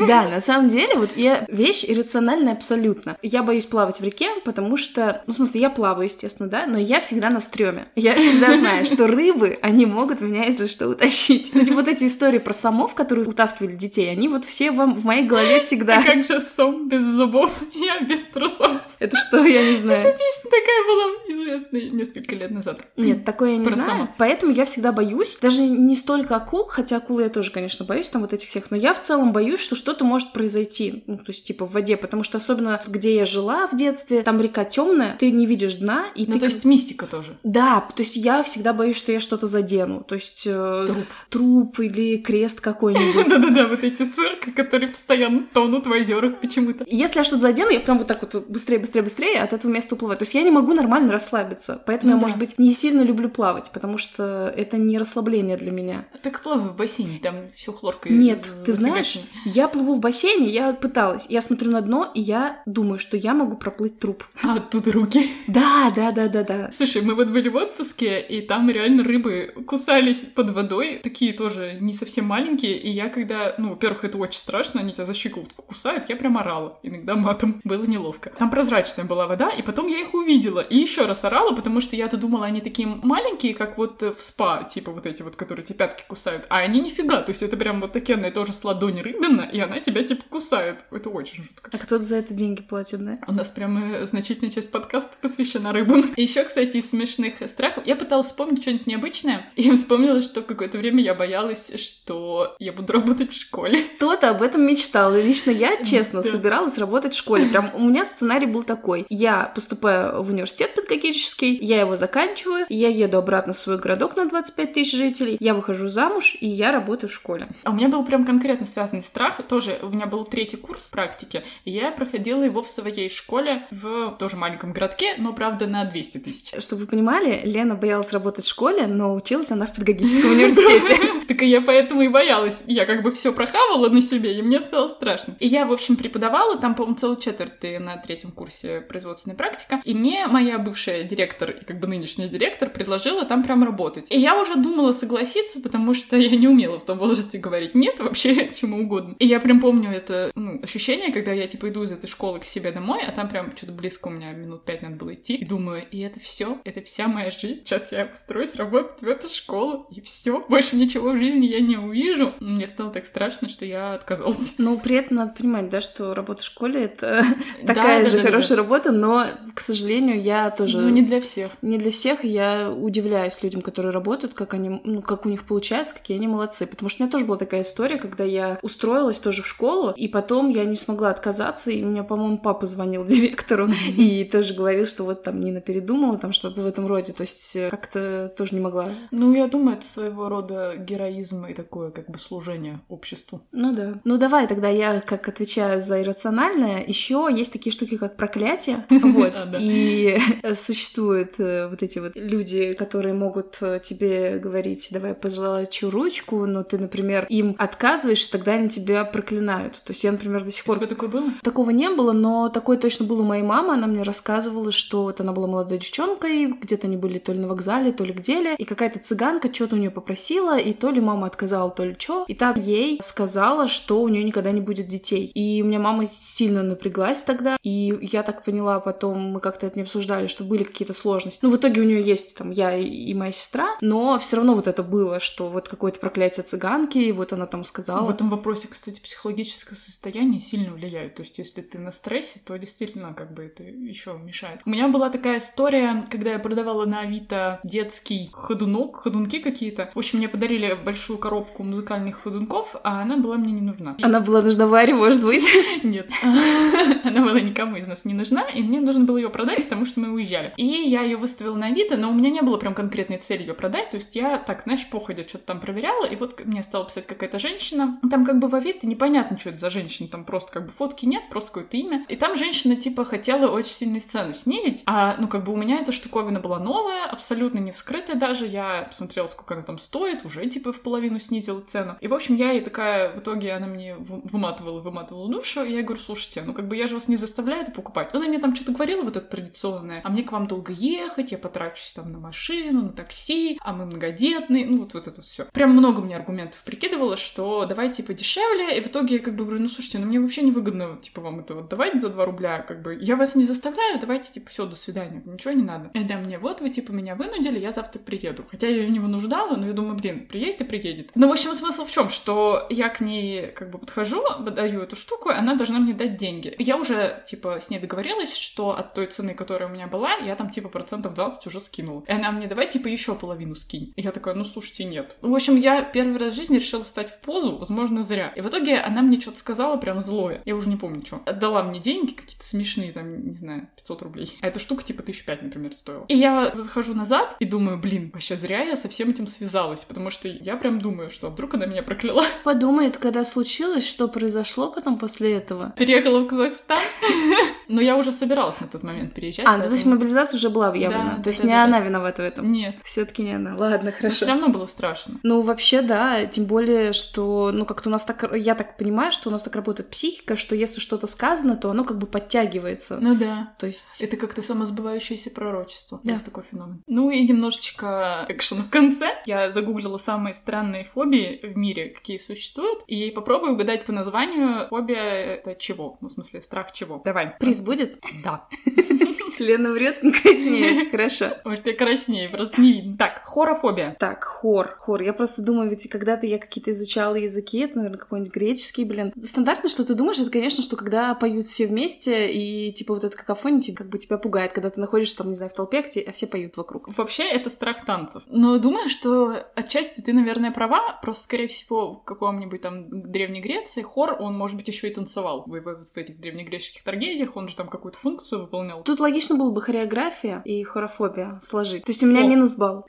[0.07, 3.17] Да, на самом деле, вот я вещь иррациональная абсолютно.
[3.23, 6.77] Я боюсь плавать в реке, потому что, ну, в смысле, я плаваю, естественно, да, но
[6.77, 7.89] я всегда на стреме.
[7.97, 11.53] Я всегда знаю, что рыбы, они могут меня, если что, утащить.
[11.55, 15.27] Ну, типа, вот эти истории про самов, которые утаскивали детей, они вот все в моей
[15.27, 16.01] голове всегда.
[16.01, 17.51] А как же сом без зубов?
[17.75, 18.73] Я без трусов.
[18.99, 20.01] Это что, я не знаю.
[20.01, 22.81] Это песня такая была известная несколько лет назад.
[22.99, 23.89] Нет, такое я не знаю.
[23.89, 24.09] Само.
[24.19, 28.21] Поэтому я всегда боюсь, даже не столько акул, хотя акулы я тоже, конечно, боюсь там
[28.21, 31.45] вот этих всех, но я в целом боюсь, что что-то может произойти, ну, то есть
[31.45, 35.31] типа в воде, потому что особенно где я жила в детстве, там река темная, ты
[35.31, 36.41] не видишь дна, и ну, ты...
[36.41, 37.37] то есть мистика тоже.
[37.43, 40.45] Да, то есть я всегда боюсь, что я что-то задену, то есть...
[40.47, 41.07] Э, труп.
[41.29, 43.29] Труп или крест какой-нибудь.
[43.29, 46.85] Да-да-да, вот эти цирки, которые постоянно тонут в озерах почему-то.
[46.87, 49.95] Если я что-то задену, я прям вот так вот быстрее, быстрее, быстрее от этого места
[49.95, 50.19] уплываю.
[50.19, 53.71] То есть я не могу нормально расслабиться, поэтому я, может быть, не сильно люблю плавать,
[53.73, 56.07] потому что это не расслабление для меня.
[56.23, 58.13] Так плаваю в бассейне, там все хлоркой.
[58.13, 62.63] Нет, ты знаешь, я плыву в бассейне, я пыталась, я смотрю на дно, и я
[62.67, 64.25] думаю, что я могу проплыть труп.
[64.43, 65.31] А оттуда руки?
[65.47, 65.60] Да,
[65.95, 66.71] да, да, да, да.
[66.71, 71.77] Слушай, мы вот были в отпуске, и там реально рыбы кусались под водой, такие тоже
[71.81, 75.63] не совсем маленькие, и я когда, ну, во-первых, это очень страшно, они тебя за щиколотку
[75.63, 78.31] кусают, я прям орала, иногда матом, было неловко.
[78.39, 81.97] Там прозрачная была вода, и потом я их увидела, и еще раз орала, потому что
[81.97, 85.79] я-то думала, они такие маленькие, как вот в спа, типа вот эти вот, которые тебе
[85.79, 89.49] пятки кусают, а они нифига, то есть это прям вот такие, тоже с ладони рыбина,
[89.53, 90.81] и она тебя типа кусает.
[90.91, 91.71] Это очень жутко.
[91.73, 93.19] А кто-то за это деньги платит, да?
[93.27, 96.13] У нас прям э, значительная часть подкаста посвящена рыбам.
[96.17, 97.87] Еще, кстати, из смешных страхов.
[97.87, 102.73] Я пыталась вспомнить что-нибудь необычное, и вспомнила, что в какое-то время я боялась, что я
[102.73, 103.83] буду работать в школе.
[103.97, 105.17] Кто-то об этом мечтал.
[105.17, 107.47] И лично я, честно, собиралась работать в школе.
[107.47, 109.07] Прям у меня сценарий был такой.
[109.09, 114.29] Я поступаю в университет педагогический, я его заканчиваю, я еду обратно в свой городок на
[114.29, 117.49] 25 тысяч жителей, я выхожу замуж, и я работаю в школе.
[117.65, 119.41] А у меня был прям конкретно связанный страх.
[119.49, 124.17] Тоже у меня был третий курс практики, и я проходила его в своей школе в
[124.19, 126.63] тоже маленьком городке, но, правда, на 200 тысяч.
[126.63, 131.01] Чтобы вы понимали, Лена боялась работать в школе, но училась она в педагогическом университете.
[131.31, 132.61] Так и я поэтому и боялась.
[132.67, 135.37] Я как бы все прохавала на себе, и мне стало страшно.
[135.39, 139.95] И я, в общем, преподавала, там, по-моему, целую четверть на третьем курсе производственной практика, и
[139.95, 144.11] мне моя бывшая директор, и как бы нынешняя директор, предложила там прям работать.
[144.11, 148.01] И я уже думала согласиться, потому что я не умела в том возрасте говорить нет
[148.01, 149.15] вообще чему угодно.
[149.21, 152.45] И я прям помню это ну, ощущение, когда я, типа, иду из этой школы к
[152.45, 155.45] себе домой, а там прям что-то близко у меня минут пять надо было идти, и
[155.45, 157.63] думаю, и это все, это вся моя жизнь.
[157.65, 161.77] Сейчас я устроюсь работать в эту школу, и все, больше ничего в жизни я не
[161.77, 162.35] увижу.
[162.41, 164.55] Мне стало так страшно, что я отказалась.
[164.59, 167.25] Ну, при этом надо понимать, да, что работа в школе— это
[167.67, 170.81] такая же хорошая работа, но, к сожалению, я тоже...
[170.81, 171.53] Ну, не для всех.
[171.63, 172.25] Не для всех.
[172.25, 176.67] Я удивляюсь людям, которые работают, как они, ну, как у них получается, какие они молодцы.
[176.67, 180.09] Потому что у меня тоже была такая история, когда я устроилась тоже в школу, и
[180.09, 184.87] потом я не смогла отказаться, и у меня, по-моему, папа звонил директору и тоже говорил,
[184.87, 187.13] что вот там Нина передумала, там что-то в этом роде.
[187.13, 188.95] То есть э, как-то тоже не могла.
[189.11, 193.43] Ну, я думаю, это своего рода героизм и такое как бы служение обществу.
[193.53, 194.01] Ну да.
[194.05, 196.85] Ну давай тогда я как отвечаю за иррациональное.
[196.87, 198.87] Еще есть такие штуки, как проклятие.
[199.11, 199.35] Вот.
[199.59, 200.19] И
[200.55, 206.63] существуют э, вот эти вот люди, которые могут э, тебе говорить, давай позолочу ручку, но
[206.63, 209.75] ты, например, им отказываешь, и тогда они тебя проклинают.
[209.85, 210.77] То есть я, например, до сих пор...
[210.77, 211.31] У тебя такое было?
[211.43, 213.75] Такого не было, но такое точно было у моей мамы.
[213.75, 217.49] Она мне рассказывала, что вот она была молодой девчонкой, где-то они были то ли на
[217.49, 221.27] вокзале, то ли где-ли, и какая-то цыганка что-то у нее попросила, и то ли мама
[221.27, 222.25] отказала, то ли что.
[222.29, 225.27] И та ей сказала, что у нее никогда не будет детей.
[225.35, 229.77] И у меня мама сильно напряглась тогда, и я так поняла потом, мы как-то это
[229.77, 231.41] не обсуждали, что были какие-то сложности.
[231.43, 234.67] Ну, в итоге у нее есть там я и моя сестра, но все равно вот
[234.69, 238.07] это было, что вот какое-то проклятие цыганки, и вот она там сказала.
[238.07, 241.15] В этом вопросе, кстати, психологическое состояние сильно влияет.
[241.15, 244.61] То есть, если ты на стрессе, то действительно как бы это еще мешает.
[244.65, 249.91] У меня была такая история, когда я продавала на Авито детский ходунок, ходунки какие-то.
[249.95, 253.97] В общем, мне подарили большую коробку музыкальных ходунков, а она была мне не нужна.
[254.03, 255.49] Она была нужна Варе, может быть?
[255.83, 256.11] Нет.
[257.05, 260.01] Она была никому из нас не нужна, и мне нужно было ее продать, потому что
[260.01, 260.53] мы уезжали.
[260.57, 263.55] И я ее выставила на Авито, но у меня не было прям конкретной цели ее
[263.55, 267.07] продать, то есть я так, знаешь, походя что-то там проверяла, и вот мне стала писать
[267.07, 267.99] какая-то женщина.
[268.11, 271.07] Там как бы в Авито непонятно, что это за женщина, там просто как бы фотки
[271.07, 272.05] нет, просто какое-то имя.
[272.09, 275.79] И там женщина типа хотела очень сильно цену снизить, а ну как бы у меня
[275.81, 280.47] эта штуковина была новая, абсолютно не вскрытая даже, я посмотрела, сколько она там стоит, уже
[280.47, 281.97] типа в половину снизила цену.
[282.01, 285.83] И в общем я ей такая, в итоге она мне выматывала, выматывала душу, и я
[285.83, 288.11] говорю, слушайте, ну как бы я же вас не заставляю это покупать.
[288.15, 291.39] Она мне там что-то говорила вот это традиционное, а мне к вам долго ехать, я
[291.39, 295.45] потрачусь там на машину, на такси, а мы многодетные, ну вот, вот это все.
[295.53, 299.45] Прям много мне аргументов прикидывала, что давай типа дешевле, и в итоге я как бы
[299.45, 302.59] говорю, ну слушайте, ну мне вообще невыгодно, типа, вам это вот давать за 2 рубля,
[302.61, 305.91] как бы, я вас не заставляю, давайте, типа, все, до свидания, ничего не надо.
[305.95, 308.45] Да, мне, вот вы, типа, меня вынудили, я завтра приеду.
[308.51, 311.11] Хотя я ее не вынуждала, но я думаю, блин, приедет и приедет.
[311.15, 314.97] Ну, в общем, смысл в чем, что я к ней, как бы, подхожу, даю эту
[314.97, 316.55] штуку, она должна мне дать деньги.
[316.59, 320.37] Я уже, типа, с ней договорилась, что от той цены, которая у меня была, я
[320.37, 322.05] там, типа, процентов 20 уже скинула.
[322.07, 323.93] И она мне, давай, типа, еще половину скинь.
[323.97, 325.17] И я такая, ну, слушайте, нет.
[325.21, 328.33] В общем, я первый раз в жизни решила встать в позу, возможно, зря.
[328.37, 330.43] И в итоге она мне что-то сказала прям злое.
[330.45, 331.23] Я уже не помню, что.
[331.27, 334.39] Отдала мне деньги какие-то смешные, там, не знаю, 500 рублей.
[334.41, 336.05] А эта штука, типа, тысяч пять, например, стоила.
[336.09, 340.11] И я захожу назад и думаю, блин, вообще зря я со всем этим связалась, потому
[340.11, 342.25] что я прям думаю, что вдруг она меня прокляла.
[342.45, 345.73] Подумает, когда случилось, что произошло потом после этого.
[345.77, 346.79] Переехала в Казахстан.
[347.71, 349.47] Но я уже собиралась на тот момент переезжать.
[349.47, 351.15] А, ну, то есть мобилизация уже была объявлена.
[351.17, 351.87] Да, то есть да, не да, она да.
[351.87, 352.51] виновата в этом.
[352.51, 352.77] Нет.
[352.83, 353.57] Все-таки не она.
[353.57, 354.17] Ладно, Но хорошо.
[354.17, 355.21] все равно было страшно.
[355.23, 356.27] Ну, вообще, да.
[356.27, 358.31] Тем более, что, ну, как-то у нас так...
[358.35, 361.85] Я так понимаю, что у нас так работает психика, что если что-то сказано, то оно
[361.85, 362.99] как бы подтягивается.
[363.01, 363.55] Ну да.
[363.59, 364.03] То есть...
[364.03, 366.01] Это как-то самосбывающееся пророчество.
[366.03, 366.15] Да.
[366.15, 366.83] Есть такой феномен.
[366.87, 369.23] Ну и немножечко экшена в конце.
[369.27, 375.35] Я загуглила самые странные фобии в мире, какие существуют, и попробую угадать по названию фобия
[375.35, 375.99] это чего?
[376.01, 377.01] Ну, в смысле, страх чего?
[377.05, 377.35] Давай.
[377.61, 377.99] Приз будет?
[378.25, 378.49] Да.
[379.41, 380.91] Лена врет, не краснеет.
[380.91, 381.31] Хорошо.
[381.45, 382.97] Может, я краснее, просто не видно.
[382.99, 383.97] Так, хорофобия.
[383.99, 385.03] Так, хор, хор.
[385.03, 389.13] Я просто думаю, ведь когда-то я какие-то изучала языки, это, наверное, какой-нибудь греческий, блин.
[389.23, 393.17] Стандартно, что ты думаешь, это, конечно, что когда поют все вместе, и, типа, вот эта
[393.17, 396.01] какофония, типа, как бы тебя пугает, когда ты находишься там, не знаю, в толпе, где-
[396.03, 396.89] а все поют вокруг.
[396.97, 398.23] Вообще, это страх танцев.
[398.29, 400.99] Но думаю, что отчасти ты, наверное, права.
[401.03, 405.45] Просто, скорее всего, в каком-нибудь там Древней Греции хор, он, может быть, еще и танцевал.
[405.47, 408.83] В, в- в этих древнегреческих трагедиях он же там какую-то функцию выполнял.
[408.83, 411.85] Тут логично можно было бы хореография и хорофобия сложить.
[411.85, 412.27] То есть у меня О.
[412.27, 412.85] минус балл.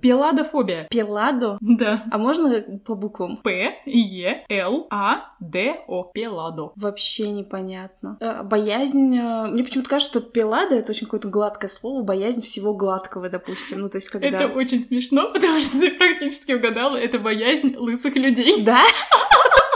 [0.00, 0.86] Пеладофобия.
[0.90, 1.58] Пеладо.
[1.60, 2.02] Да.
[2.10, 3.38] А можно по буквам?
[3.38, 6.04] П, Е, Л, А, Д, О.
[6.14, 6.72] Пеладо.
[6.76, 8.16] Вообще непонятно.
[8.20, 9.16] Э, Боязнь...
[9.16, 13.80] э, Мне почему-то кажется, что пелада— это очень какое-то гладкое слово, боязнь всего гладкого, допустим.
[13.80, 14.28] Ну, то есть, когда...
[14.28, 18.62] Это очень смешно, потому что ты практически угадала, это боязнь лысых людей.
[18.62, 18.80] Да?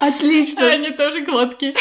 [0.00, 0.66] Отлично.
[0.66, 1.74] Они тоже гладкие.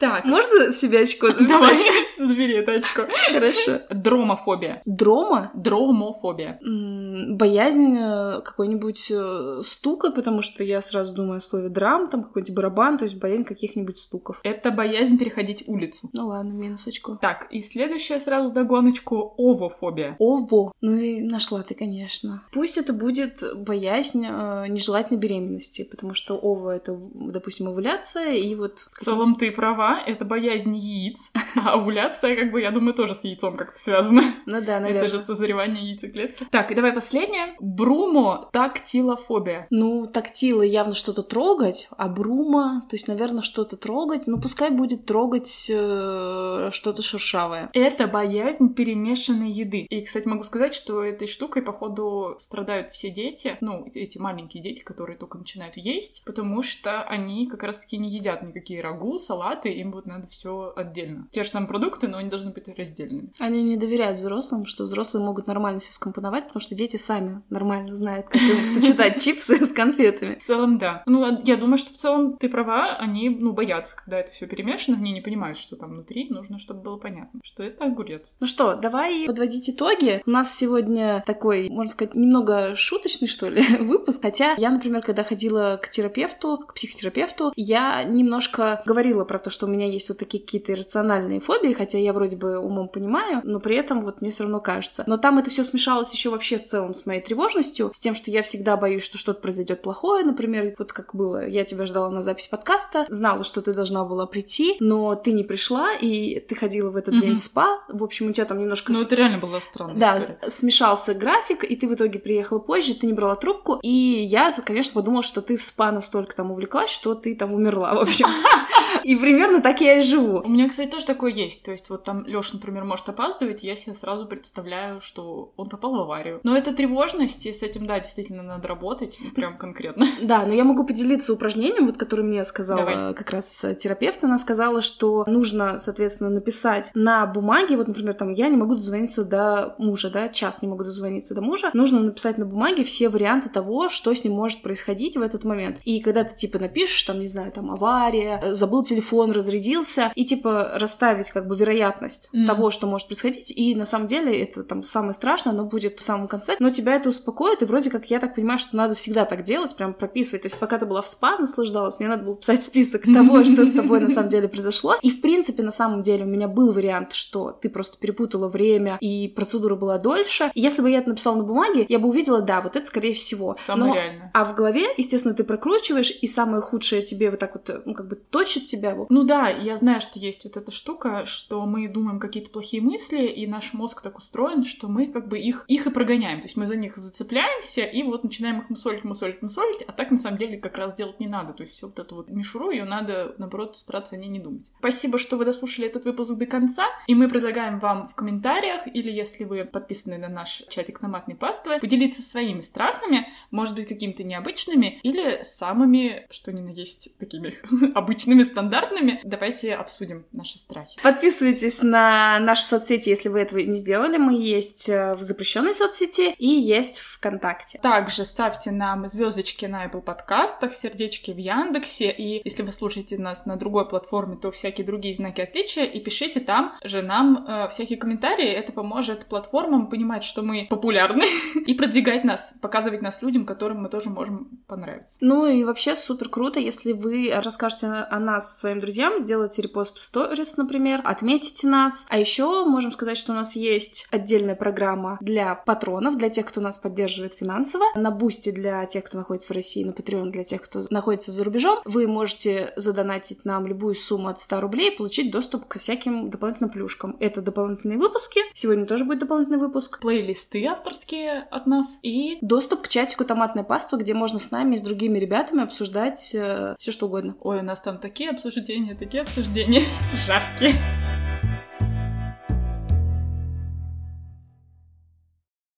[0.00, 1.48] Так, Можно себе очко записать?
[1.48, 1.76] давай,
[2.18, 3.02] забери это очко.
[3.30, 3.80] Хорошо.
[3.90, 4.80] Дромофобия.
[4.86, 5.50] Дрома?
[5.54, 6.58] Дромофобия.
[6.62, 12.54] Боязнь э, какой-нибудь э, стука, потому что я сразу думаю о слове драм, там какой-нибудь
[12.54, 14.40] барабан, то есть боязнь каких-нибудь стуков.
[14.42, 16.08] Это боязнь переходить улицу.
[16.14, 17.18] Ну ладно, минус очко.
[17.20, 20.16] Так, и следующее сразу вдогоночку— овофобия.
[20.18, 20.72] Ово.
[20.80, 22.42] Ну и нашла ты, конечно.
[22.54, 28.78] Пусть это будет боязнь э, нежелательной беременности, потому что ово— это, допустим, овуляция, и вот...
[28.78, 33.24] В целом ты права, это боязнь яиц, а овуляция, как бы, я думаю, тоже с
[33.24, 34.22] яйцом как-то связана.
[34.46, 35.06] Ну да, наверное.
[35.06, 36.46] Это же созревание яйцеклетки.
[36.50, 37.54] Так, и давай последнее.
[37.60, 39.66] Брумотактилофобия.
[39.70, 44.26] Ну, тактилы явно что-то трогать, а брума, то есть, наверное, что-то трогать.
[44.26, 47.70] Ну, пускай будет трогать э, что-то шершавое.
[47.72, 49.86] Это боязнь перемешанной еды.
[49.88, 54.82] И, кстати, могу сказать, что этой штукой, походу, страдают все дети, ну, эти маленькие дети,
[54.82, 59.92] которые только начинают есть, потому что они как раз-таки не едят никакие рагу, салаты, им
[59.92, 61.28] вот надо все отдельно.
[61.30, 63.32] Те же самые продукты, но они должны быть раздельными.
[63.38, 67.94] Они не доверяют взрослым, что взрослые могут нормально все скомпоновать, потому что дети сами нормально
[67.94, 68.40] знают, как
[68.74, 70.36] сочетать чипсы с конфетами.
[70.36, 71.02] В целом, да.
[71.06, 74.46] Ну, а я думаю, что в целом ты права, они, ну, боятся, когда это все
[74.46, 78.36] перемешано, они не понимают, что там внутри, нужно, чтобы было понятно, что это огурец.
[78.40, 80.22] Ну что, давай подводить итоги.
[80.26, 84.22] У нас сегодня такой, можно сказать, немного шуточный, что ли, выпуск.
[84.22, 89.66] Хотя я, например, когда ходила к терапевту, к психотерапевту, я немножко говорила про то, что
[89.66, 93.60] у меня есть вот такие какие-то иррациональные фобии, хотя я вроде бы умом понимаю, но
[93.60, 95.04] при этом вот мне все равно кажется.
[95.06, 98.30] Но там это все смешалось еще вообще в целом с моей тревожностью, с тем, что
[98.30, 102.22] я всегда боюсь, что что-то произойдет плохое, например, вот как было, я тебя ждала на
[102.22, 106.90] запись подкаста, знала, что ты должна была прийти, но ты не пришла, и ты ходила
[106.90, 107.20] в этот Мгм.
[107.22, 110.16] день в спа, в общем, у тебя там немножко Ну, это реально была странная да,
[110.18, 110.38] история.
[110.48, 114.92] смешался график, и ты в итоге приехала позже, ты не брала трубку, и я, конечно,
[114.94, 118.26] подумала, что ты в спа настолько там увлеклась, что ты там умерла, в общем.
[119.04, 120.40] И примерно так я и живу.
[120.44, 121.62] У меня, кстати, тоже такое есть.
[121.62, 125.92] То есть вот там Лёша, например, может опаздывать, я себе сразу представляю, что он попал
[125.92, 126.40] в аварию.
[126.42, 130.06] Но это тревожность, и с этим, да, действительно надо работать, ну, прям конкретно.
[130.22, 133.14] Да, но я могу поделиться упражнением, вот которое мне сказала Давай.
[133.14, 134.22] как раз терапевт.
[134.22, 139.24] Она сказала, что нужно, соответственно, написать на бумаге, вот, например, там, я не могу дозвониться
[139.24, 141.70] до мужа, да, час не могу дозвониться до мужа.
[141.74, 145.78] Нужно написать на бумаге все варианты того, что с ним может происходить в этот момент.
[145.84, 150.24] И когда ты, типа, напишешь, там, не знаю, там, авария, э, забыл телефон, разрядился, и,
[150.24, 152.46] типа, расставить, как бы, вероятность Мгм.
[152.46, 153.50] того, что может происходить.
[153.56, 156.96] И, на самом деле, это, там, самое страшное, оно будет в самом конце, но тебя
[156.96, 160.42] это успокоит, и вроде как, я так понимаю, что надо всегда так делать, прям прописывать.
[160.42, 163.64] То есть, пока ты была в спа, наслаждалась, мне надо было писать список того, что
[163.66, 164.96] с тобой на самом деле произошло.
[165.02, 168.96] И, в принципе, на самом деле, у меня был вариант, что ты просто перепутала время,
[169.00, 170.50] и процедура была дольше.
[170.54, 173.14] И если бы я это написала на бумаге, я бы увидела, да, вот это скорее
[173.14, 173.56] всего.
[173.58, 174.30] Самое Но- реальное.
[174.34, 178.08] А в голове, естественно, ты прокручиваешь, и самое худшее тебе вот так вот, ну, как
[178.08, 178.96] бы точит тебя.
[179.08, 183.26] Ну да, я знаю, что есть вот эта штука, что мы думаем какие-то плохие мысли,
[183.26, 186.40] и наш мозг так устроен, что мы как бы их, их и прогоняем.
[186.40, 190.10] То есть мы за них зацепляемся, и вот начинаем их мусолить, мусолить, мусолить, а так
[190.10, 191.52] на самом деле как раз делать не надо.
[191.52, 194.70] То есть всю вот эту вот мишуру, ее надо, наоборот, стараться о ней не думать.
[194.78, 199.10] Спасибо, что вы дослушали этот выпуск до конца, и мы предлагаем вам в комментариях, или
[199.10, 205.00] если вы подписаны на наш чатик томатной паствы, поделиться своими страхами, может быть, какими-то необычными,
[205.02, 207.54] или самыми, что ни на есть, такими
[207.94, 209.20] обычными, стандартными.
[209.24, 211.00] Давайте обсудим наши страхи.
[211.02, 214.18] Подписывайтесь на наши соцсети, если вы этого не сделали.
[214.18, 217.78] Мы есть э, в запрещенной соцсети и есть ВКонтакте.
[217.78, 223.44] Также ставьте нам звездочки на Apple подкастах, сердечки в Яндексе, и если вы слушаете нас
[223.44, 227.98] на другой платформе, то всякие другие знаки отличия, и пишите там же нам э, всякие
[227.98, 231.24] комментарии, это поможет платформам понимать, что мы популярны,
[231.66, 235.18] и продвигать нас, показывать нас людям, которым мы тоже можем понравиться.
[235.20, 240.04] Ну и вообще супер круто, если вы расскажете о нас своим друзьям, сделайте репост в
[240.04, 242.06] сторис, например, отметите нас.
[242.08, 246.62] А еще можем сказать, что у нас есть отдельная программа для патронов, для тех, кто
[246.62, 250.62] нас поддерживает финансово, на Boosty для тех, кто находится в России, на Patreon для тех,
[250.62, 251.80] кто находится за рубежом.
[251.84, 256.70] Вы можете задонатить нам любую сумму от 100 рублей и получить доступ ко всяким дополнительным
[256.70, 257.16] плюшкам.
[257.20, 258.40] Это дополнительные выпуски.
[258.54, 260.00] Сегодня тоже будет дополнительный выпуск.
[260.00, 264.78] Плейлисты авторские от нас, и Доступ к чатику «Томатная паства», где можно с нами и
[264.78, 267.36] с другими ребятами обсуждать все что угодно.
[267.40, 269.82] ой, у нас там такие обсуждения, такие обсуждения
[270.26, 270.99] жаркие.